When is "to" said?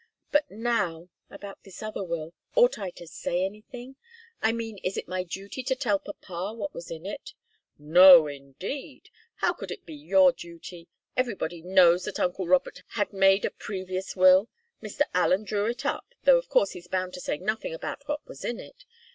2.89-3.05, 5.61-5.75, 17.13-17.21